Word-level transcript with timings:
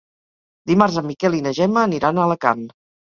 Dimarts 0.71 0.97
en 1.01 1.05
Miquel 1.09 1.37
i 1.41 1.41
na 1.49 1.53
Gemma 1.59 1.83
aniran 1.91 2.19
a 2.19 2.25
Alacant. 2.29 2.65